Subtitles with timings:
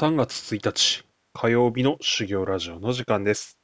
[0.00, 1.02] 3月1日
[1.32, 3.58] 火曜日の修行ラジオの時間です。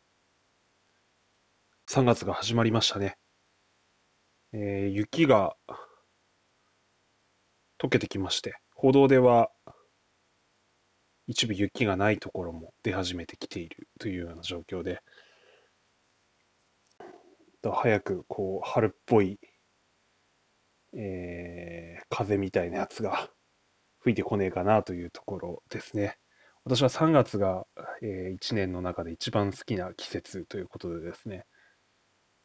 [1.89, 3.17] 3月が始まりましたね。
[4.53, 5.55] えー雪が
[7.81, 9.49] 溶けてきまして、歩道では
[11.29, 15.03] 一部雪がないところも出始めてきているというような状況で、
[17.63, 19.39] だ早くこう春っぽい、
[20.95, 23.31] えー風みたいなやつが
[24.01, 26.19] 吹いてこねえかなというところですね。
[26.65, 27.67] 私は3月が、
[28.03, 31.47] え1年の中で一番好きな季節ということでですね、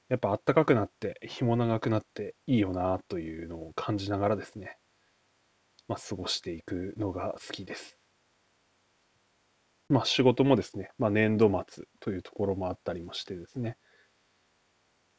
[0.10, 4.78] やっぱ暖かくなって日も長くなっていいよなというのを感じながらですね、
[5.90, 7.98] まあ、過ごしていくのが好きです。
[9.90, 13.78] まあ仕事もですね、まあ、年度末というところもあったりもしてですね、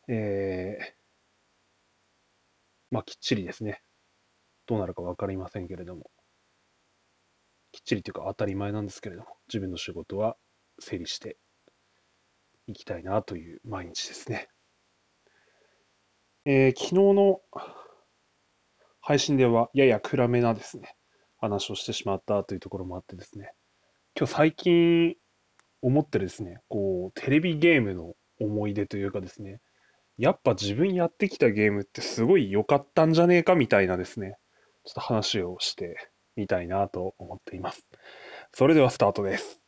[0.08, 1.00] えー
[2.90, 3.82] まあきっちりですね、
[4.66, 6.10] どうなるか分かりませんけれども、
[7.72, 10.36] きっちりというか当たり前なんですけれども、自分の仕事は
[10.78, 11.36] 整理して
[12.66, 14.48] いきたいなという毎日ですね。
[16.44, 17.40] えー昨日の
[19.02, 20.94] 配信ではやや暗めなですね、
[21.38, 23.52] 話をしてしまったというところもあってですね、
[24.16, 25.16] 今日最近
[25.82, 29.60] 思ってるですね、こう、テレビゲームの思い出というかですね、
[30.18, 34.36] やっぱ自分やってきたゲームってすごい良かったんじゃねえかみたいなですね、
[34.84, 35.96] ちょっと話をして
[36.40, 37.84] みたいなと思っています。
[38.54, 39.60] それではスタートです。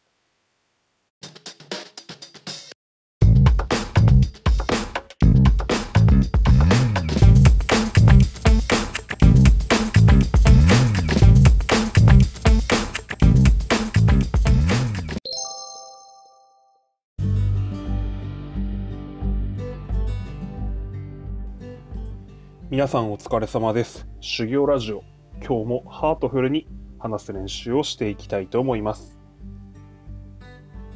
[22.71, 24.07] 皆さんお疲れ様です。
[24.21, 25.05] 修行ラジオ、
[25.45, 26.69] 今日もハートフルに
[27.01, 29.19] 話す練習をしていきたいと思います。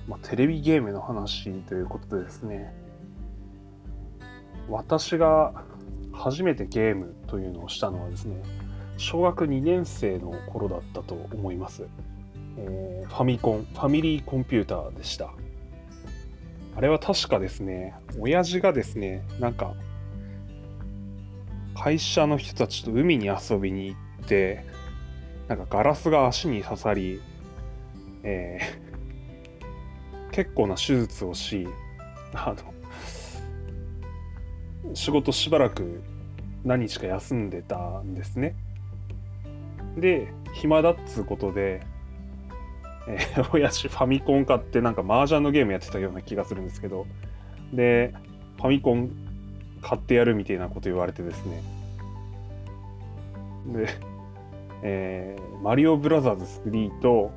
[0.07, 2.73] まあ、テレビゲームの話ということでですね、
[4.69, 5.65] 私が
[6.13, 8.41] 初めてゲームというのをしたのはですね、
[8.99, 11.89] 小学2年生の頃だったと思います。
[12.57, 15.33] えーファミコン、ファミリーコンピューターでした。
[16.77, 19.75] あれは確かですね、親父がですね、なんか
[21.75, 24.65] 会社の人たちと海に遊びに行って、
[25.49, 27.21] なんかガラスが足に刺さり、
[28.23, 28.87] えー
[30.37, 31.67] 結構な手術をし、
[32.35, 32.75] あの、
[34.95, 36.03] 仕事しばらく
[36.63, 38.55] 何日か休んでたんですね。
[39.97, 41.81] で、暇だっつうことで、
[43.09, 47.07] えー 親父ファミコン買ってなんか麻雀のゲームやってたような気がするんですけど、
[47.73, 48.13] で、
[48.59, 49.11] ファミコン
[49.81, 51.63] 買ってやるみたいなこと言われてですね。
[53.69, 53.89] で、
[54.83, 57.33] えーマリオブラザーズ3と、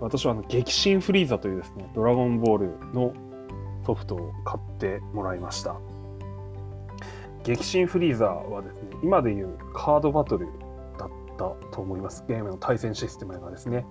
[0.00, 3.14] 私はあの激震フリーザというですね、ドラゴンボールの
[3.86, 5.76] ソフトを買ってもらいました。
[7.44, 10.46] 激震フリーザはですね、今でいうカードバトル
[10.98, 12.24] だったと思います。
[12.28, 13.86] ゲームの対戦システムがですね。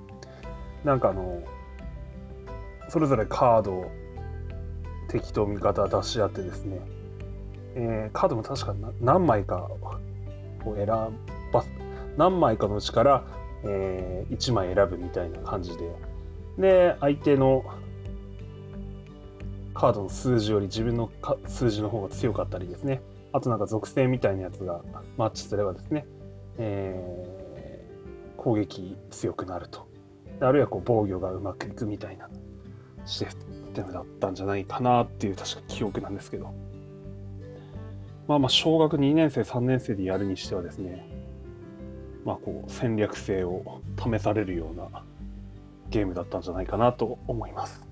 [0.84, 1.42] なんかあの、
[2.90, 3.92] それぞれカードを
[5.08, 6.80] 敵と味方出し合ってですね、
[7.76, 9.68] えーカードも確か何枚か
[10.66, 11.64] を選ば
[12.20, 13.24] 何枚かのうちから、
[13.64, 15.90] えー1枚選ぶみたいな感じで。
[16.58, 17.64] で相手の
[19.74, 21.10] カードの数字より自分の
[21.48, 23.02] 数字の方が強かったりですね。
[23.32, 24.82] あとなんか属性みたいなやつが
[25.18, 26.06] マッチすればですね、
[26.58, 29.88] えー攻撃強くなると。
[30.42, 32.30] あるいはこう防御がうまくいくみたいな
[33.06, 33.38] シス
[33.74, 36.54] テムだったんじゃないかなっていう確か記憶なんですけど。
[38.28, 41.09] まあまあ小学2年生3年生でやるにしてはですね
[42.26, 45.04] まあこう戦略性を試されるような
[45.90, 47.84] ゲームだったんじゃないかなと思います。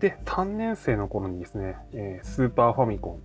[0.00, 3.18] で3年生の頃にですね、えースーパーファミコ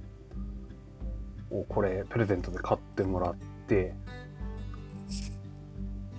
[1.51, 3.35] ンをこれプレゼントで買ってもらっ
[3.67, 3.93] て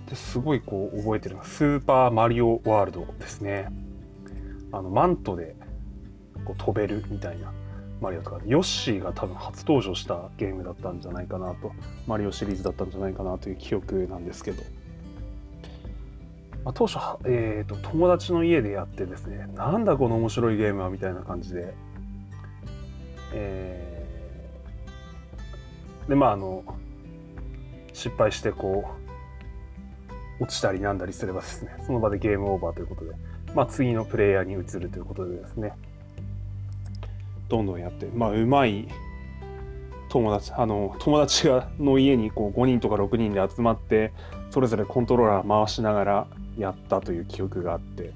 [0.07, 3.69] ですごいこう覚えてるのがスーパーマリオワールドですね。
[4.71, 5.55] あのマントで
[6.45, 7.51] こう飛べるみたいな
[8.03, 11.71] マリオとかヨッシーが多分初登場したゲームだったんじゃないかなと
[12.05, 14.61] マリオシリーズだったんじゃないかなという記憶なんですけど、
[16.63, 21.73] まあ、当初、えー、と友達の家でやってですねなんだこの面白いゲームはみたいな感じで、
[23.33, 23.93] えー
[26.07, 26.63] でまああの
[27.93, 28.85] 失敗してこ
[30.39, 33.11] う落ちたりなんだりすればですねその場でゲームオーバーということで、
[33.55, 35.73] まあ、次のプレイヤーに移るということでですね。
[37.53, 38.87] どんどんやって、まあ、うまい
[40.09, 44.11] 友達、あの、友達がの家にこう5人とか6人で集まって、
[44.53, 46.27] それぞれコントローラー回しながら
[46.57, 48.11] やったという記憶があって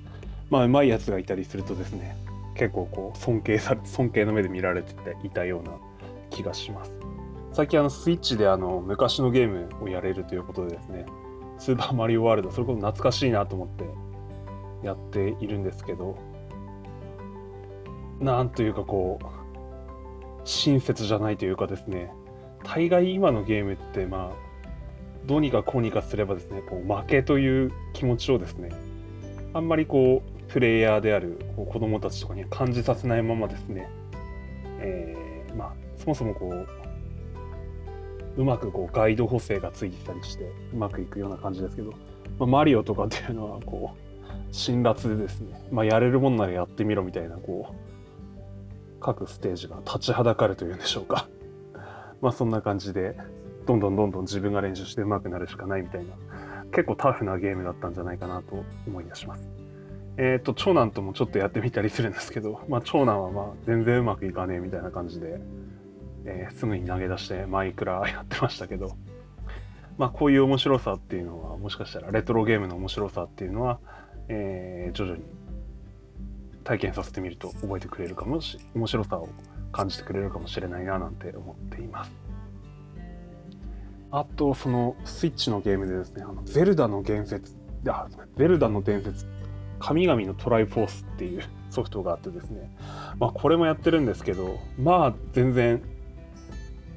[0.49, 2.15] まあうまいやつがいたりするとですね
[2.55, 4.93] 結構こう尊敬され尊敬の目で見られて
[5.23, 5.71] いたような
[6.29, 6.91] 気がします。
[7.53, 11.05] 最近あのスイッチであの昔のゲームをやれるということでですね
[11.57, 16.17] スーパーマリオワールドそれこそ懐かしいなと思ってやっているんですけど
[18.19, 19.25] なんというかこう
[20.43, 22.11] 親切じゃないというかですね。
[22.63, 24.47] 大概今のゲームってまあ
[25.25, 28.71] どうにかこうにかすればですねこう負けという気持ちをですね
[29.53, 33.89] あんまりこうプレイヤーであるこう子供たちとかに感じさせないままですね、
[34.79, 41.91] えー、まあそもそもこううまくこうガイド補正がついてたりしてうまくいくような感じですけど、
[42.37, 44.07] まあ、マリオとかっていうのはこう
[44.51, 47.86] 辛辣でですね、まあ、やれるもんならやってみろみたいなこう
[48.99, 51.27] 各ステージが立ちはだかるというんでしょうか
[52.21, 53.17] まあそんな感じで
[53.65, 56.13] どんどんどんどん自分が練習して上手くなるしかないみたいな
[56.71, 59.49] 結構タフなゲームだったんじゃないかなと思い出します。
[60.17, 65.39] えっ、ー、と長男ともちょっとやってみたりするんですけど、まあ、長男はまあ全然うまくいかねえみたいな感じで、
[66.25, 68.95] えー、すぐに投げ出してマイクラやってましたけど、
[69.97, 73.79] まあ、こういう面白さっていうのはもしかしたらレトロゲームの面白さっていうのは、
[74.27, 75.23] えー、徐々に
[76.67, 79.29] 体験させてみると覚えてくれるかもし面白さを
[79.71, 82.11] 感じてくれるかもしれないななんて思っています。
[84.11, 87.55] あと、そのスイッチのゲームでですね、あのゼルダの伝説、
[87.87, 89.25] あ、ゼルダの伝説、
[89.79, 92.69] 神々のトライフォースっていう ソフトがあってですね、
[93.17, 95.81] まあこれもやってるんですけど、まあ全然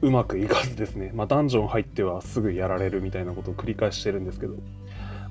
[0.02, 4.54] うまくいかずですね、まあダンジョン入ってはすぐやられるみたいなことを繰り返してるんですけど、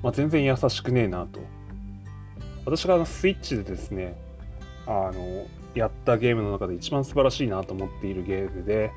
[0.02, 1.40] まあ全然優しくねえなと。
[2.64, 4.16] 私がスイッチでですね、
[4.90, 5.46] あの、
[5.76, 8.90] やったゲームの中で一番素晴らしいなと思っているゲームで、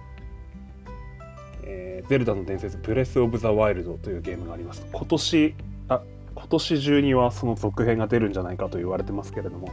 [1.66, 4.88] えー、ゼルダの伝説ブレス・オブ・ザ・ワイルドというゲームがあります。
[4.92, 5.56] 今年、
[5.90, 6.02] あ、
[6.34, 9.70] 今年中にはその続編が出るんじゃないかと言われてますけれども、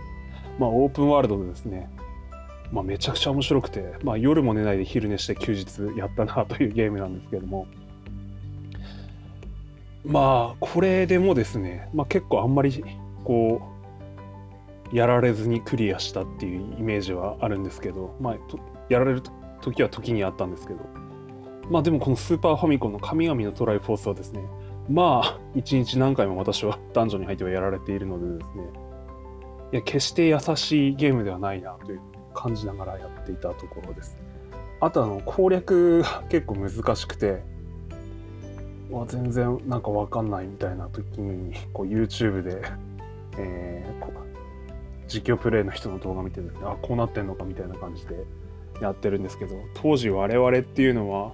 [0.58, 1.88] まあオープンワールドでですね、
[2.70, 7.66] まあめちゃくちゃ面白くて、まあ夜も寝ないで昼寝して休日やったなというゲームなんですけれども、
[10.04, 12.84] まあこれでもですね、まあ結構あんまり
[13.24, 13.69] こう、
[14.92, 18.36] やられずにクリアしたっていうイメージはあるんですけど、まあ、
[18.88, 19.22] やられる
[19.60, 20.80] 時は時にあったんですけど、
[21.70, 24.42] まあでもこのスーパーファミコンの神々のトライフォースはですね、
[24.88, 28.64] まあ一日何回も私はダンジョンに入ってはやられているのでですね、
[29.72, 32.00] いや、決して優しいゲームではないなという
[32.34, 34.18] 感じながらやっていたところです。
[34.80, 37.42] あとあの攻略が結構難しくて、
[39.06, 42.60] 全然なんかわかんないみたいな時にこう YouTube で、
[43.38, 44.00] えー、
[45.10, 48.14] 実況プレイの人の動画見てですねあこうなってんのかみたいな感じで
[48.80, 51.32] やってるんですけど当時我々っていうのは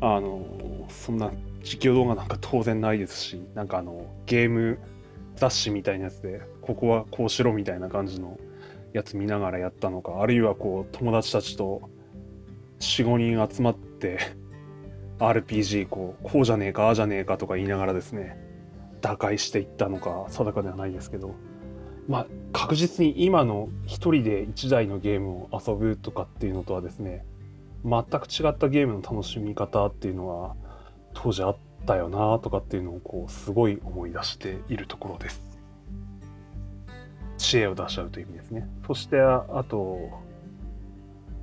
[0.00, 1.30] あのそんな
[1.62, 4.78] 実況動画なんか当然ないですしなんかあのゲーム
[5.36, 8.38] 雑誌みたいなやつでここはこうしろみたいな感じの
[8.92, 11.82] やつ見ながらやったのかあるいはこう友達たちと
[12.80, 14.18] 45人集まって
[15.18, 18.38] RPG こうこうじゃねえかああじゃねえかとか言いながらですね
[19.00, 21.34] 打開していったのか定かではないですけど
[22.08, 27.24] まあ確実に今の一人で1台のゲームを遊ぶとかっていうのとはですね
[27.84, 30.56] 全く違ったゲームの楽しみ方っていうのは
[31.14, 31.56] 当時あっ
[31.86, 35.48] たよなとかっていうのをこうすごい思い出しているところです。
[37.38, 38.68] 知恵を出し合うという意味ですね。
[38.86, 40.10] そしてあと、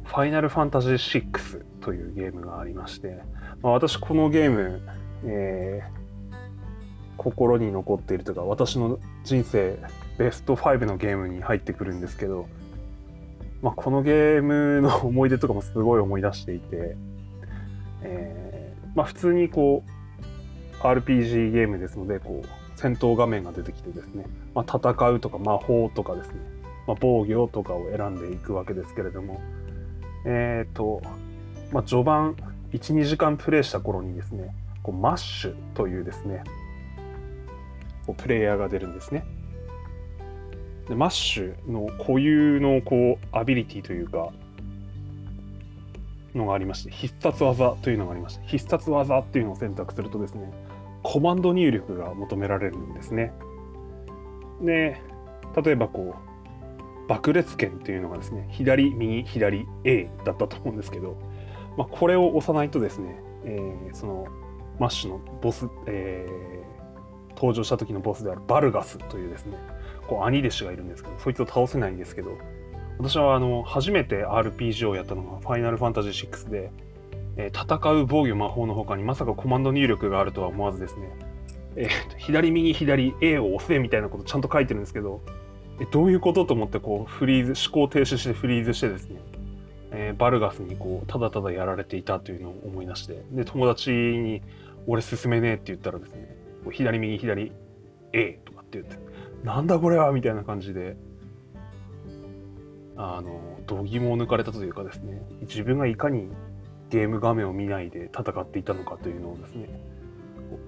[0.03, 3.17] ファイナルファンタジー6というゲームがありまして、
[3.61, 4.81] まあ、私このゲーム、
[5.23, 6.33] えー、
[7.17, 9.79] 心に残っているというか私の人生
[10.17, 12.47] ベスト5のゲームに入ってくるんですけど、
[13.61, 16.95] まあ、このゲームの思い出とかもすごい思い出していて、
[18.01, 26.35] えー、まあ、普通にこう RPG ゲームですのでこう戦闘画面が出てきてですね、まあ、戦うとか魔法とかですね、
[26.87, 29.41] ま、防御とかを選んでいくわけですけれども
[30.25, 31.01] えっ、ー、と、
[31.71, 32.35] ま、序盤
[32.71, 34.53] 12時間プレイした頃にですね
[34.83, 36.43] こうマッシュというですね
[38.05, 39.25] こうプレイヤーが出るんですね。
[40.87, 44.31] でマッシュの固有のこうアビリティというか
[46.35, 50.51] のがありまして必殺技というのがありまして必殺技っていうのを選択するとですね
[51.03, 53.31] コマンド入力が求められるんですね。
[54.61, 54.99] で
[55.63, 61.17] 例えばこう爆裂剣っていうのがですね左右左 A だったと思うんですけど、
[61.77, 64.27] まあ、これを押さないとですね、えー、その
[64.79, 66.84] マッシュのボス、えー、
[67.35, 69.57] 登場した時のボスであるバルガスというですね
[70.07, 72.37] こう兄弟子がいるんですけどそいつを倒せないんですけど
[72.97, 76.71] 私はあの初めて RPG をやったのがファイナルファンタジー6で、
[77.37, 81.09] えー、戦う防御魔法の他にまさかコマンド入力があるとは思わずですね
[81.75, 85.21] えー、左右左 A を押せみたいなことちゃんと書いてるんですけど、
[85.79, 89.19] えどういうことと思ってこうフリーズ、思考停止してフリーズしてですね、
[89.91, 94.41] えー、バルガスにこうただただやられていたというのを思い出して、で、友達に
[94.87, 96.35] 俺進めねえって言ったらですね、
[96.71, 97.51] 左右左
[98.13, 98.97] A とかって言って、
[99.43, 100.97] なんだこれはみたいな感じで、
[102.97, 106.29] あの、度肝を抜かれたというかですね、自分がいかに
[106.89, 109.69] ゲーム画面を見ないで戦っていたのかというのをですね、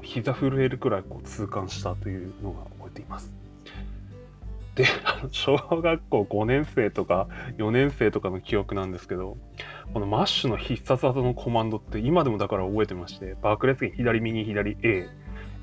[0.01, 3.31] 膝震えるくらいこう痛感したというのが覚えています。
[4.75, 4.85] で、
[5.31, 7.27] 小学校5年生とか
[7.57, 9.37] 4年生とかの記憶なんですけど、
[9.93, 15.07] このマッシュの必殺技のコマンドって今でもだから覚えてまして、爆裂剣左右左 A、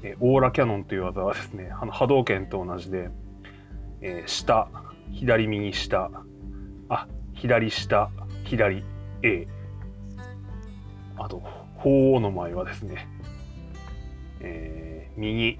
[0.04, 3.08] えオーラキャノンという技はですね、あの波動拳と同じで、
[4.02, 4.68] えー、下、
[5.14, 6.10] 左右下、
[6.90, 8.10] あ、左下、
[8.44, 8.84] 左
[9.22, 9.48] A。
[11.16, 11.42] あと、
[11.78, 13.08] 鳳凰の前はですね、
[14.40, 15.58] えー、右、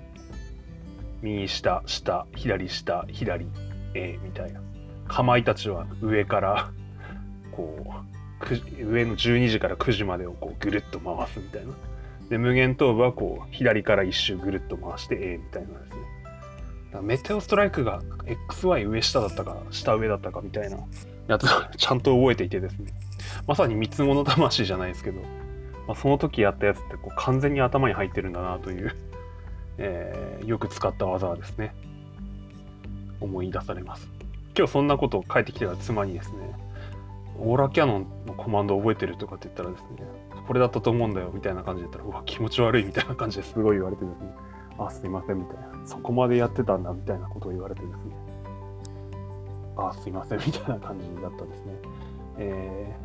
[1.22, 3.46] 右下、下、左下、左
[3.94, 4.60] A みたいな。
[5.08, 6.70] かまいたちは上から、
[7.50, 7.94] こ
[8.78, 11.72] う、上の12時から9時までをこうぐるっと回すみたいな。
[12.28, 16.04] で、無限頭部はこう、左から一周ぐるっと回して A みたいなですね。
[17.02, 18.02] メテオストライクが
[18.48, 20.78] XY 上下だったか、下上だったかみたいな
[21.28, 22.92] やつを ちゃんと覚えていてですね。
[23.46, 25.20] まさに三つ子の魂じゃないですけど、
[25.86, 28.94] まあ、その時やったやつってこう完全に頭に入ってるんだなという、
[29.78, 31.74] えー、よく使った技はですね、
[33.20, 34.08] 思い出されます。
[34.56, 36.38] 今日そんなことを書いてきてた妻にですね、
[37.38, 39.88] オーラキャノンのコマンド覚えてるとかって言ったらですね、
[40.46, 44.34] これだったと思うんだよみたいな感じで言ったら、うわ、気持ち悪いみたいな感じですごい言われてですね、
[44.78, 48.16] あ、すいませんみたいな、そこまでやってたんだみたいなことを言われてですね、
[49.76, 51.72] あ、すいませんみたいな感じだったんですね。
[52.38, 52.96] え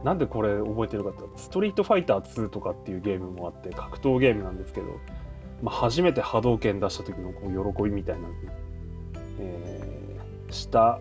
[0.00, 4.86] ー、なんでこれ覚えてるかってストリートファイター2とかっていうゲームもあって格闘ゲームなんですけど、
[5.62, 8.28] まあ、初めて波動拳出した時のこう喜びみたいな、
[9.38, 11.00] えー、下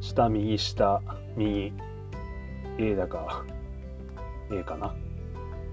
[0.00, 1.00] 下右下
[1.36, 1.72] 右
[2.78, 3.44] A だか
[4.50, 4.94] A かな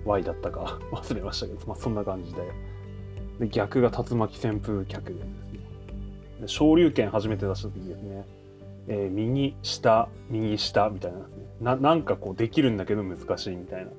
[0.05, 2.41] Y だったか忘れましたけど、まあ、そんな感じで。
[3.39, 6.48] で逆が竜巻旋風脚ですね。
[6.48, 8.25] 昇竜拳初めて出した時ですね、
[8.88, 11.46] えー、右下右下みたいなですね。
[11.62, 13.91] ななんかこうできるんだけど難しいみたいな。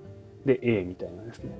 [0.44, 1.58] で A みたいなですね。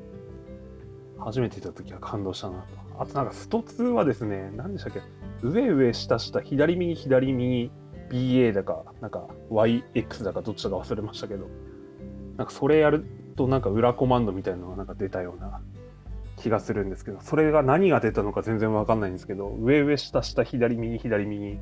[1.19, 2.67] 初めて見た時は感動したなと。
[2.99, 5.01] あとなんかスト2はですね何でしたっけ？
[5.43, 7.71] 上上下下左右左右
[8.15, 11.49] BA だかなんか YX だかどっちだか忘れましたけど
[12.37, 13.05] なんかそれやる
[13.37, 15.61] となんか裏コマンドみたいなのがなんか出たような
[16.37, 21.59] 気がするんですけど、それが何が出たのか全然わかんないんですけど、上上下下左右左右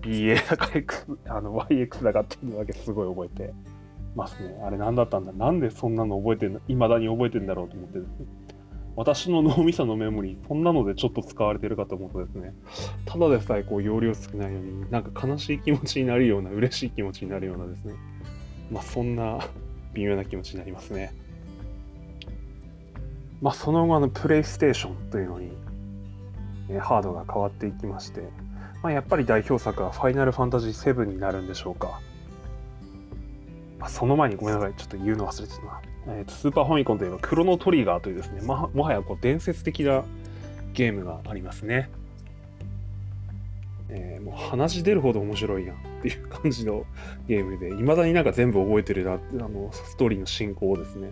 [0.00, 3.54] BA だか X、あの YX だかっていうのだけすごい覚えて
[4.16, 4.58] ますね。
[4.64, 5.32] あれ何だったんだ？
[5.32, 6.60] なんでそんなの覚えてるの？
[6.68, 7.98] 未だに覚えてんだろうと思って。
[8.98, 12.52] 私の脳みそのメモリー、そんなのでちょっと使われてるかと思うとですね、
[13.04, 17.94] ただでさえこう容量少ないのに、なんか悲しい気持ちになるような、嬉しい気持ちになるようなですね、
[18.72, 19.38] まあそんな
[19.94, 21.14] 微妙な気持ちになりますね。
[23.40, 25.52] まあ、その後あのプレイステーションというのに、
[26.68, 28.22] えハードが変わっていきまして、
[28.82, 32.00] まあ、やっぱり代表作は「ファイナルファンタジー7」になるんでしょうか、
[33.78, 34.74] まあ、その前にごめんなさい。
[34.74, 40.04] ちょっと言うの忘れてたな、えー、スーパーファミコンといえばクロノトリガーというですね、まもはやこう伝説的な
[40.72, 41.90] ゲームがありますね
[43.90, 46.84] えー、もう話出るほど面白いなっていう感じの
[47.26, 51.10] ゲームで、いまだになんか全部覚えてるなって、あの、ストーリーの進行ですね。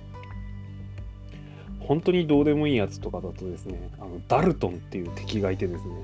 [1.80, 5.94] 本当にどうでもいいやつとかだとですね、あのダルトンっていう敵がいてですね、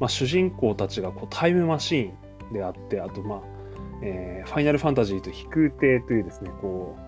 [0.00, 3.40] まあ、主人公たちがこうタイムマシーンであって、あと、まあ、
[4.02, 7.03] えー、ファイナルファンタジーと飛空艇というですね、こう、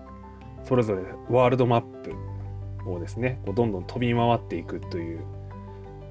[0.67, 5.21] それぞれワールドマップをですね、こうどんどん飛び回っていくという、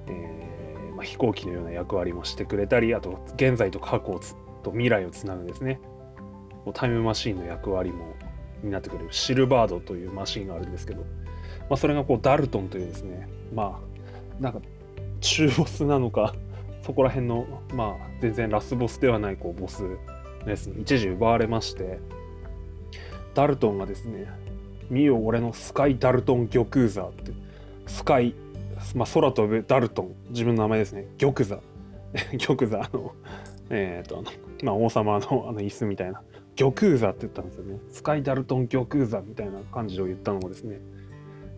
[0.07, 4.21] えーまあ、飛行機のような役割もしてくれたり、あと、現在と過去
[4.63, 5.81] と未来をつなぐですね、
[6.65, 8.15] こうタイムマシンの役割も
[8.63, 13.81] になってくれるシルバードというマシンがあるんですけど、まあ、それがこうダルトンというですね、ま
[14.41, 14.61] あ、なんか
[15.21, 16.35] 中ボスなのか、
[16.83, 19.85] そこら辺の、まあ、全然ラスボスではないこうボス
[20.45, 21.99] ですね、一時奪われまして、
[23.35, 24.27] ダルトンがですね、
[24.91, 27.33] 見よ俺のスカイ・ダルトン玉座って、
[27.87, 28.35] スカイ、
[28.95, 31.59] まあ、空飛ぶダルトン、自分の名前ですね、玉座。
[32.39, 33.13] 玉座、あの、
[33.71, 34.31] えっ、ー、と、あの、
[34.63, 36.23] まあ、王様のあの椅子みたいな、
[36.57, 37.79] 玉座って言ったんですよね。
[37.91, 40.81] スカイ・ダルトン玉座みたいな感じを言ったのもですね、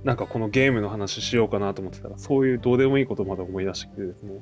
[0.05, 4.41] なんかこのゲームの話しようかなと思ってたら、そういうどうでもいいことまで思い出してきてですね、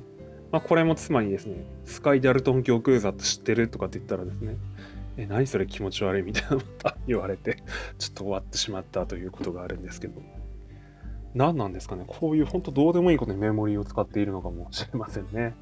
[0.51, 4.55] まあ、これも妻にですね、スカイ・ダルトン教空座って知ってるとかって言ったらですね、
[5.17, 7.57] え、何それ気持ち悪いみたいなまた 言われて、
[7.97, 10.21] ちょっと終わってしまったということがあるんですけど、
[11.33, 12.05] 何なんですかね。
[12.07, 15.55] こういう本当どうでもいいことにメモリーを使っているのかもしれませんね。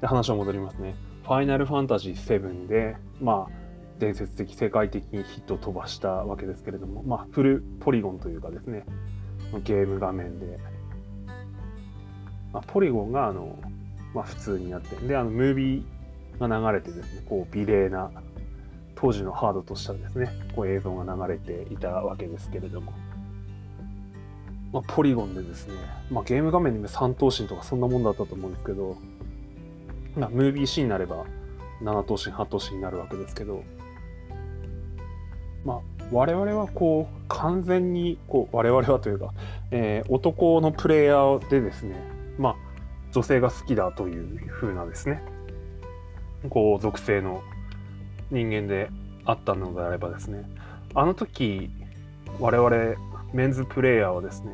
[0.00, 0.94] で、話を戻りますね。
[1.22, 3.60] ファイナルファンタジー7で、まあ、
[3.98, 8.84] 伝説的、世界的にヒットを飛ばしたわけですけれども、まあ、フルポリゴンというかですね、
[9.62, 10.58] ゲーム画面で、
[12.52, 13.58] まあ、ポリゴンがあの、
[14.14, 15.99] まあ、普通になって、で、あの、ムービー
[16.40, 18.10] が流れてですね、こう、美麗な、
[18.94, 22.92] 当時のハードとしたですね、こう映像が流れていたわけですけれども、
[24.72, 25.74] まあ、ポリゴンでですね、
[26.10, 28.96] まあ、ゲーム画面にも3頭身とかそんなもんだったと思うんですけど、
[30.16, 31.24] まあ、ムービーシーンになれば
[31.82, 33.64] 7頭身8頭身になるわけですけど、
[35.64, 35.78] まあ、
[36.12, 39.32] 我々はこう完全にこう我々はというか、
[39.70, 41.96] えー、男のプレイヤーでですね、
[42.38, 42.56] まあ、
[43.12, 45.22] 女性が好きだという風なですね
[46.48, 47.42] こう属性の
[48.30, 48.90] 人間で
[49.24, 50.44] あったのであればですね
[50.94, 51.70] あの時
[52.38, 52.70] 我々
[53.32, 54.52] メンズプレイヤーはですね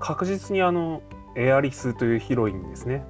[0.00, 1.02] 確実にあの
[1.36, 3.04] エアリスというヒロインですね。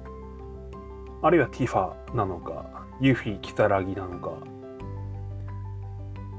[1.21, 2.65] あるいはティファなのか
[3.01, 4.31] ユフィ・キサラギなのか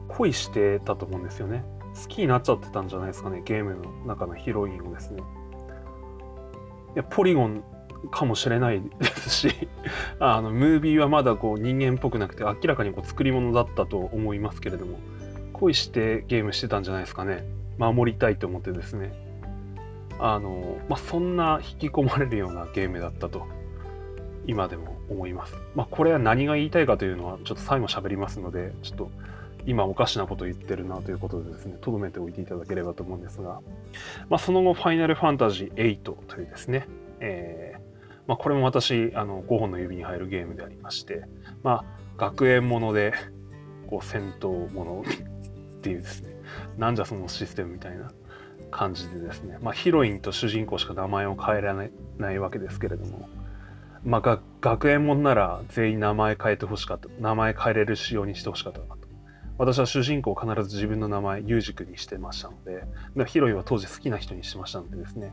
[0.09, 1.65] 恋してたと思うんですよね。
[2.00, 5.23] 好きになっちゃってたんじゃないですかねゲームの中のヒロインをですね。
[6.95, 7.65] いやポリゴン
[8.11, 9.69] かもしれないですし
[10.19, 14.99] あのムービーはまだこう人間っぽくなくて明らかにこう作り物だったと思いますけれども
[15.52, 17.45] 恋してゲームしてたんじゃないですかね
[17.78, 19.12] 守りたいと思ってですね
[20.19, 23.47] あの、まあ、そんな引き込まれるようなゲームだったと
[24.47, 25.54] 今でも思います。
[25.75, 29.11] まあ、これは何が言いたいかというのはちょっと最後喋りますのでちょっと
[29.66, 33.61] 今おかしなこと言ってるなということでですね、とどめておいていただければと思うんですが、
[34.28, 36.87] まあ、その後、ファイナルファンタジー8というですね、
[37.21, 37.80] えー、
[38.30, 41.25] まあ、これも私、あの5本の指に入るゲームでありまして、
[41.64, 41.84] まあ、
[42.16, 43.12] 学園もので、
[43.88, 46.37] こう、戦闘ものっていうですね、
[46.78, 48.12] なんじゃそのシステムみたいな
[48.70, 53.28] 感じでですね、まあ、ヒロインと主人公しか名前を変えられないわけですけれども、
[54.04, 59.08] まあ、学園もんなら全員名前変えてほしかった、名前変えれる仕様にしてほしかったなと。
[59.58, 62.84] 私は主人公を必ず自分の名前、ユージ君にしてましたので、
[63.16, 65.32] でヒロインは当時好きな人にしてましたのでですね、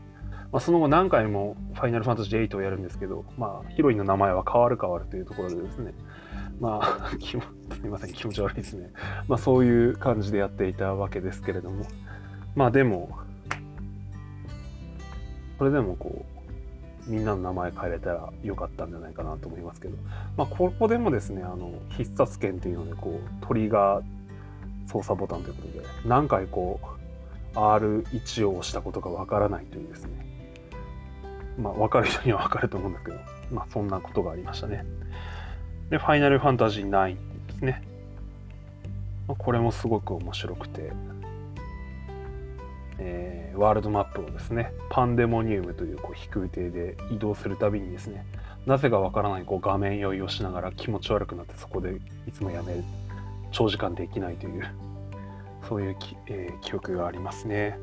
[0.52, 5.92] まあ、その後何回もファイナルファンタジー8をやるんですけど、まあ、ヒロインの名前は変わる変わるというところでですね、
[6.60, 8.90] まあ、 すみません、気持ち悪いですね。
[9.28, 11.84] まあ、そういう感じでやっていたわけですけれども、
[12.54, 13.10] まあでも、
[15.58, 16.38] それでもこう、
[17.08, 19.96] みんなの名前変えれたらよかったんじゃないかなと思いますけど、
[20.36, 24.02] まあ、ここでもですねあの必殺剣っていうのでこうトリガー
[24.86, 26.80] 操作ボタンということで何回こ
[27.54, 30.27] う R1 を押したことかわからないというですね。
[31.58, 33.18] まあ分かる人には分かると思うんですけど
[33.50, 34.84] まあそんなことがありましたね。
[35.90, 37.16] でファイナルファンタジー9
[37.48, 37.82] ですね。
[39.26, 40.92] まこれもすごく面白くて。
[42.98, 48.26] えー、ワールドマップをですねパンデモニウムというこう飛空艇で移動するたびにですね
[48.66, 51.94] なぜかわからないこう画面酔いをしながら気持ち悪くなってそこで
[52.26, 52.84] いつもやめる
[53.52, 54.68] 長時間できないという
[55.68, 57.78] そういうき、えー、記憶がありますね。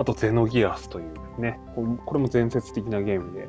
[0.00, 3.48] あとゼノギアスというですねこれも伝説的なゲームで、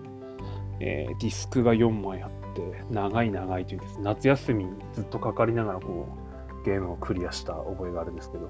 [0.81, 6.09] えー、ディスクが4枚あって長い長いというです、ね、夏休みにずっとかかりながらこ
[6.61, 8.49] うゲームをクリアした覚えがあるんですけど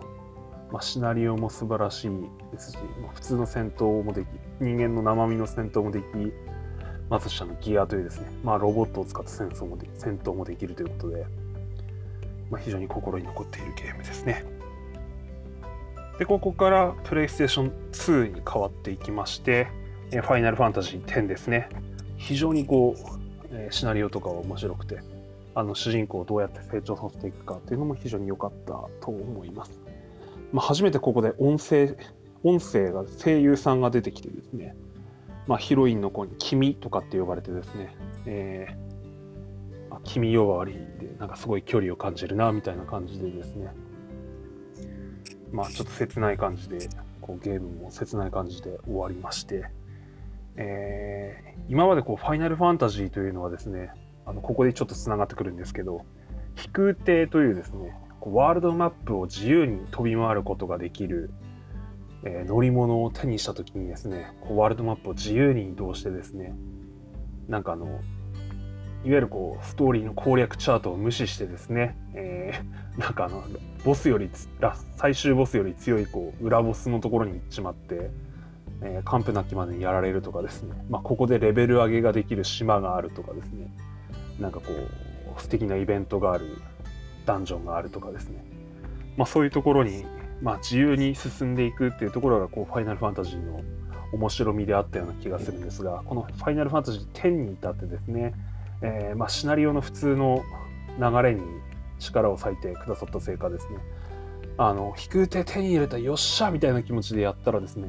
[0.72, 2.12] まあ、シナリオも素晴らしい
[2.52, 4.28] ですし、まあ、普通の戦闘もでき、
[4.62, 6.06] 人間の生身の戦闘もでき、
[7.10, 11.26] まず下のギアというですね、まあ、ロボットを使った戦争もで戦闘もできるということで、
[12.50, 14.46] まあ、非常に心に残っているゲームですね。
[16.22, 19.66] で、ここからプレイステーション2に変わっていきまして、
[20.12, 21.68] ファイナルファンタジー10ですね。
[22.16, 25.00] 非常にこう、シナリオとかは面白くて、
[25.56, 29.80] あの主人公をどうやって成長させていくかっていうのも非常に良かったと思います。
[30.54, 31.98] まあ、初めてここで音声、
[32.44, 34.76] 音声が声優さんが出てきてですね、
[35.48, 37.96] まあ、ヒロインの子に君とかって呼ばれてですね、
[38.28, 43.72] えー、君呼ばわりでなんかすごい距離を感じるなみたいな感じでですね、
[45.52, 46.90] まあちょっと切ない感じで、
[47.22, 49.66] こうゲームも切ない感じで終わりまして、
[50.56, 53.92] えー、今までこうファイナルファンタジーというのはですね、
[54.26, 56.06] あのここでちょっとつながってくるんですけど、
[56.56, 57.96] 飛空艇というですね、
[58.30, 61.32] ワールドマップを自由に飛び回ることができる、
[62.24, 66.54] えー、乗り物を手にした時にですねこうワールドマップを自由に移動してですね
[67.48, 68.00] なんかあの
[69.04, 73.44] いわゆるこうストーリーの攻略チャートを無視してですね、えー、なんかあの
[73.84, 74.30] ボスより
[74.96, 78.12] 最終ボスより強いこう裏ボスのところに行っちまって、
[78.82, 83.72] えー、完膚なきまでにやられるとかですね、まあ、ここでレベル上げができる島があるとかですね。
[84.40, 84.72] なんかこ
[85.38, 86.58] う素敵なイベントがある
[87.26, 88.44] ダンジョンがあるとかですね、
[89.18, 90.04] まあ、そういうところに
[90.42, 93.62] まあ、自由に進んでいくっていうところがこうファイナルファンタジーの
[94.12, 98.34] 面白みであったような気がするんですがこのファイナルファンタジー10に至ってですね、
[98.82, 100.44] えー、まあ、シナリオの普通の
[101.00, 101.42] 流れに
[102.00, 103.78] 力を割いてくださったせいかですね
[104.58, 107.88] あの引く手手に入れたよっしゃみたいな気持ちでやったらですね、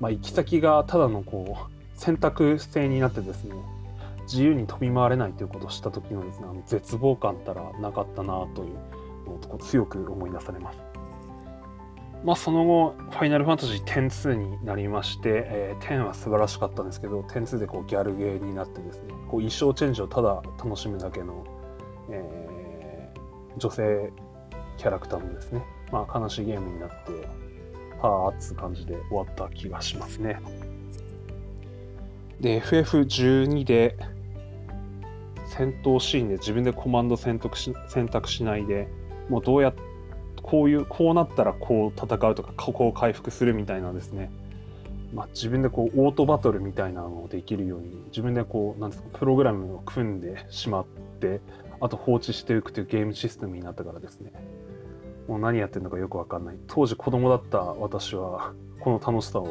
[0.00, 3.54] まあ、行き先がただのこう選択制になってですね
[4.24, 8.74] 自由に飛び回れないということをした時のですねあの絶望感たらなかったなという
[9.26, 10.91] のを強く思い出されます。
[12.24, 21.44] まあ、その後、ファイナルファンタジー102になりまして、えー、10は素晴らしかったんですけど、102でこうギャルゲーになってですね、こう衣装チェンジをただ楽しむだけの、
[22.10, 24.12] えー、女性
[24.76, 27.12] キャラクターのですね、まあ、悲しいゲームになって、
[28.00, 30.40] はあっつ感じで終わった気がしますね。
[32.40, 33.96] で、FF12 で
[35.46, 38.86] 戦闘シーンで自分でコマンド選択し選択しないで、
[39.28, 39.91] もうどうやって
[40.42, 44.30] こういうこうなったらこう戦うとかここを回復するみたいなですね、
[45.14, 50.86] まあ、自分でこうオートバトルみたいなのをできるように自分でこうなんですかプログラムを組んでしまっ
[51.20, 51.40] て
[51.80, 54.32] あと放置していくというゲームシステムになったからですね。
[55.28, 56.56] もう何やってるのかよくわかんない。
[56.66, 59.48] 当時子供だった私はこの楽しさを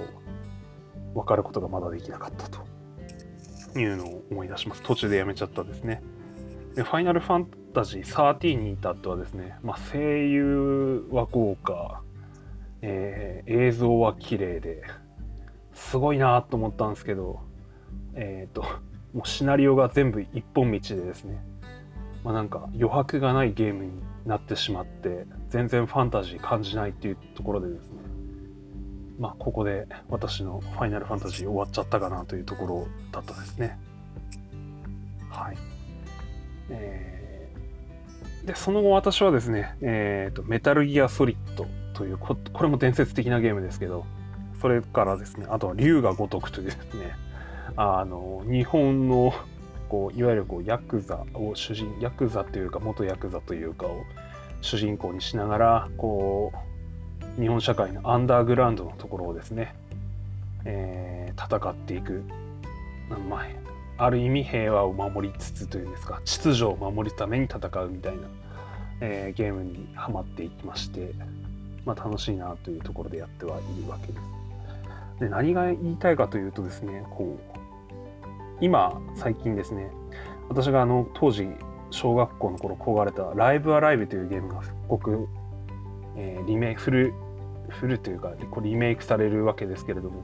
[1.14, 4.82] 分かることがまだできなかったというのを思い出します。
[4.82, 6.02] 途中でやめちゃったですね。
[6.76, 12.02] でファイナルファンタジー13に至ってはですね、まあ、声優は豪華、
[12.82, 14.84] えー、映像は綺麗で
[15.74, 17.42] すごいなと思ったんですけど、
[18.14, 18.62] えっ、ー、と、
[19.14, 21.44] もうシナリオが全部一本道でですね、
[22.24, 23.92] まあ、なんか余白がないゲームに
[24.26, 28.02] なってしまって、全然ファンタジー感じないっていうところでですね、
[29.20, 33.78] まあ、ここで私のファイナルファンタジー終わっちゃったかなというところだったですね。
[35.30, 35.58] はい。
[36.70, 37.21] えー、
[38.46, 44.06] で、その後私はですね、えっ、ー、と、メタルギアソリッドというこ、これも伝説的なゲームですけど、
[44.62, 47.16] それからですね、あとは竜が如くというですね、
[47.76, 49.34] あの、日本の、
[49.90, 54.04] こう、いわゆるこう、ヤクザを主人、ヤクザというか、元ヤクザというかを
[54.62, 56.52] 主人公にしながら、こ
[57.38, 59.76] う、日本社会のアンダーグラウンドのところをですね、
[60.66, 62.24] えー、戦っていく、
[63.30, 63.48] まあ、
[64.04, 68.22] ある意味平和を守りつつというんですか秩序を守るために戦うみたいな、
[69.00, 71.14] えー、ゲームにはまっていきまして、
[71.86, 74.42] まあ、楽しいなというところでやってはいるわけです。
[75.20, 77.62] で何が言いたいかというとですねこう
[78.60, 79.92] 今最近ですね
[80.50, 81.48] 私があの当時
[81.92, 85.28] 小学校の頃焦がれた「ライブアライブ」というゲームが復刻、
[86.16, 87.14] えー、リメイクフル
[87.70, 90.24] フルというかこリメイクされるわけですけれども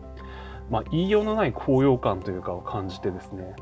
[0.72, 3.56] まあ言いようのない高揚感というかを感じてですね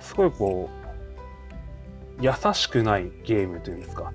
[0.00, 0.68] すごいこ
[2.20, 4.12] う優しくないゲームというんですか、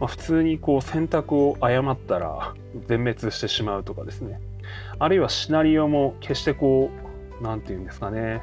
[0.00, 2.54] まあ、普通にこう選択を誤ったら
[2.86, 4.40] 全滅してしまうとかですね
[4.98, 6.90] あるいはシナリオも決してこ
[7.40, 8.42] う、なんて言うんですかね、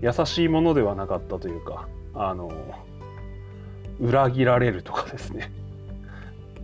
[0.00, 2.50] 優しいものではなかったというか、あの、
[4.00, 5.52] 裏切られるとかですね。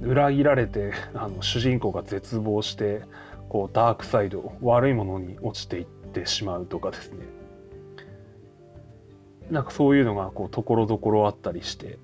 [0.00, 3.02] 裏切られて、あの主人公が絶望して、
[3.48, 7.18] こう、ダークサイド、悪いものに落ちていってしまうとかですね。
[9.52, 11.98] なんかそういうのが、こう、ところどころあったりして、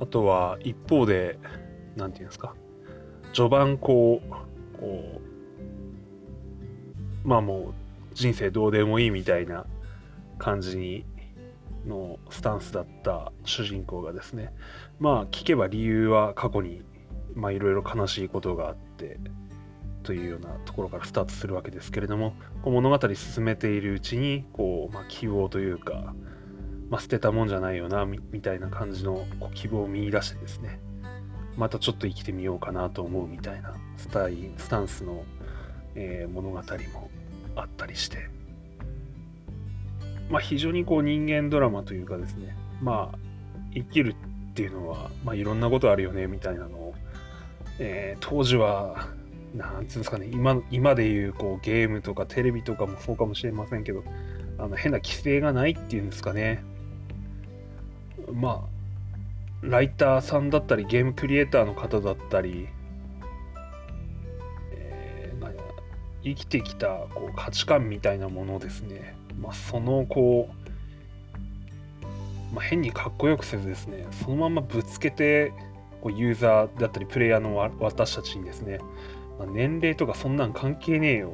[0.00, 1.38] あとは一方で、
[1.96, 2.54] なんていうんですか、
[3.32, 4.30] 序盤こう
[4.78, 5.20] こ
[7.24, 7.74] うまあもう
[8.14, 9.66] 人生どうでもいいみたいな
[10.38, 11.04] 感じに
[11.86, 14.52] のスタンスだった主人公がですね。
[14.98, 16.82] まあ聞けば理由は過去に
[17.34, 19.18] まあいろいろ悲しいことがあって
[20.02, 26.14] というようなところからスタートするわけですけれどもこう物語進めているうちにこう、まあ、希望というか、
[26.88, 30.80] まあ、捨てたもんじゃないよなみたいな感じのこう希望を見いだしてですね
[31.56, 35.24] またちょっと生きてみようかなと思うみたいなスタイスタンスの、
[35.94, 36.62] えー、物語も
[37.56, 38.28] あったりして、
[40.30, 43.18] まあ、非常にこう人間ドラマというかですねまあ
[43.74, 44.14] 生きる
[44.50, 46.94] っていうのは、まあ、いろんなことあるよねみたいなのを、
[47.78, 49.08] えー、当時は
[49.54, 54.04] なんつうんですかね今今でいうこうゲームとかテレビとかもそうかもしれませんけど
[54.58, 56.62] あの変な規制がないっていうんですかね。
[58.32, 58.78] まあ
[59.62, 62.68] ライターさんだったりゲームクリエイターの方だったり、
[64.72, 65.54] えー、
[66.22, 70.48] 生きてきたこう価値観みたいなものですね、まあ、そのこ
[72.52, 75.52] う、まあ、変にかっこよくせずですねそのままぶつけて
[76.02, 78.78] こうユーザーだったりプレイヤーの私たちにですね、
[79.38, 81.32] まあ、年齢とかそんなん関係ねえよ。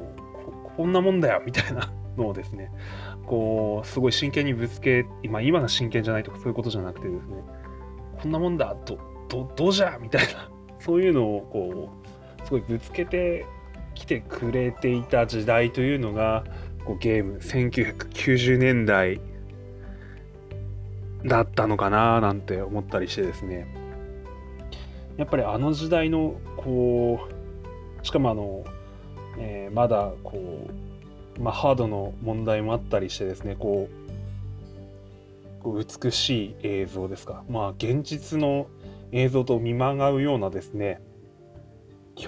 [0.75, 2.71] こんなもんだよみたいな のをですね
[3.25, 7.37] こうすごい真剣にぶつけ今今が真剣じゃないとかそういうことじゃなくてですね
[8.21, 8.97] こんなもんだと
[9.29, 11.89] どどうじゃみたいな そういうのをこ
[12.43, 13.45] うすごいぶつけて
[13.93, 16.43] きてくれていた時代というのが
[16.83, 19.19] こうゲーム1990年代
[21.25, 23.65] だったのかななんて思ったりしてですね。
[25.17, 27.34] やっぱりあの時代のこう
[28.05, 28.63] しかもあの、
[29.39, 30.67] えー、まだこ
[31.39, 33.89] う、まあ、ハードの問題もあったりしてですねこ
[35.63, 37.43] う美しい映像ですか。
[37.49, 38.67] まあ現実の
[39.11, 41.01] 映像と見まがうようなですね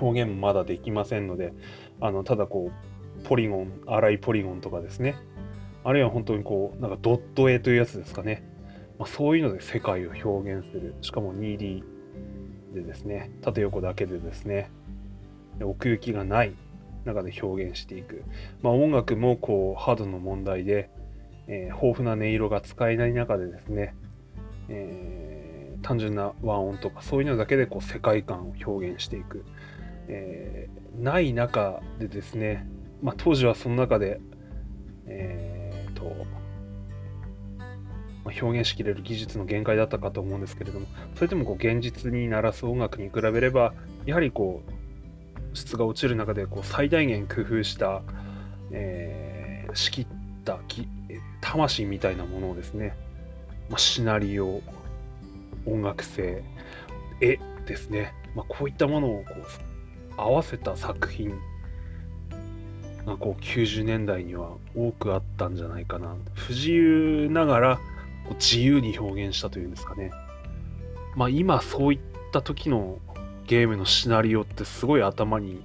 [0.02, 1.54] 表現もまだできませんので
[2.02, 5.16] あのただこうポリゴン粗いポリゴンとかですね。
[5.84, 8.44] あるいは本当にこうなんかドット絵というやつですかね、
[8.98, 10.96] まあ、そういうので世界を表現する。
[11.02, 11.84] しかも 2D
[12.74, 14.72] でですね縦横だけでですね。
[15.66, 16.54] 奥行きがない
[17.06, 18.24] 中で表現していく、
[18.62, 20.90] まあ、音楽もこうハードの問題で、
[21.48, 23.96] えー、豊富な音色が使えない中でですね、
[24.70, 29.46] えー、単純な和音とかそういうのだけでこう世界観を表現していく、
[30.08, 32.68] えー、ない中でですね、
[33.02, 34.20] まあ、当時はその中で、
[35.06, 36.04] えーと
[38.26, 43.74] まあ、表現しきれる技術の限界だったかと思うんですけれどもそれでもこう現実に鳴らす音楽に比べれば
[44.06, 44.87] やはりこう
[45.58, 48.02] 質が落ちる中でこう最大限工夫した、
[48.72, 50.08] えー、仕切っ
[50.46, 50.60] た
[51.42, 52.96] 魂みたいなものをですね、
[53.70, 54.62] まあ、シナリオ
[55.66, 56.44] 音楽性
[57.20, 59.44] 絵ですね、まあ、こういったものをこう
[60.16, 61.32] 合わせた作品
[63.06, 66.16] がこう90年代には多くあったんじゃないかな。
[66.34, 67.80] 不自由ながら
[68.40, 70.12] 自由に表現したというんですかね。
[71.16, 72.00] まあ今そういっ
[72.32, 73.00] た時の
[73.48, 75.64] ゲームのシナリオってすごい頭に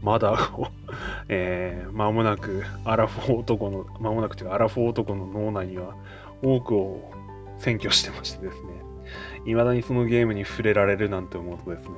[0.00, 0.38] まだ
[1.28, 5.96] えー、間もなくアラフォー男の、間もなくというかアラフォー男の脳内には
[6.42, 7.10] 多くを
[7.58, 8.68] 占拠してましてですね、
[9.44, 11.94] 未だにそのゲームに触れられるなんて思うとですね、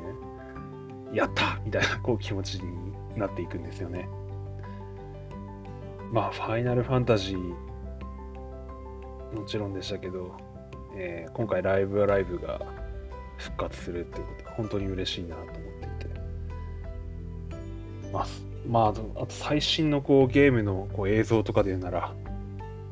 [1.12, 4.08] やったみたいなこう気持ちになっていくんですよね。
[6.10, 7.54] まあ、ファイナルファンタジー、も
[9.46, 10.34] ちろんでしたけど、
[10.96, 12.62] えー、今回ライブアライブが
[13.36, 16.20] 復活するっていうこと本当に嬉しいなと思っていて。
[18.12, 18.26] まあ、
[18.68, 22.12] まあ、あと最新のこうゲームのこう映像とかで言うなら、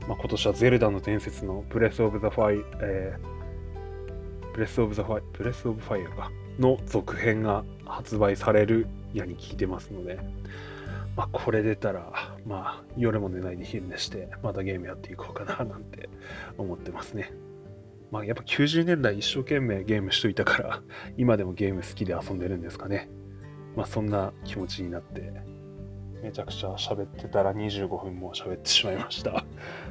[0.09, 10.21] まあ、今年はゼルダの伝説のブレス・オブ・ザ・ファイ、えー、ブレス・オブ・ザ・ファイ、ブレス・オブ・ファイアか、の続編が発売されるやに聞いてますので、
[11.17, 16.09] まあ、これ出たら、まあ、夜も寝ないで昼寝して、またゲームやっていこうかななんて
[16.57, 17.33] 思ってますね。
[18.11, 20.83] まあ、やっぱ90年代一生懸命ゲームしといたから、
[21.17, 23.11] 今でもゲーム好きで遊んでるんですかね。
[23.75, 25.33] まあ、そんな気持ちになって、
[26.23, 29.45] めちゃくちゃ喋ってたら25分も喋ってしまいました。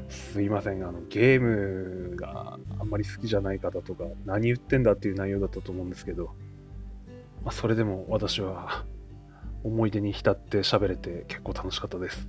[0.10, 6.36] すいません、あのゲームがあんまり好きじゃない方とか、何言ってんだっていう内容だったと思うんですけど、
[7.44, 8.86] まあ、それでも私は
[9.64, 12.28] 思い出に浸って喋れて結構楽しかったです。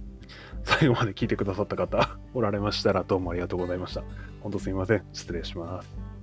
[0.66, 4.02] 最後まで聞いてくださった方おられましたらどうもありがとうございました。
[4.42, 5.04] 本当すいません。
[5.12, 6.15] 失礼します。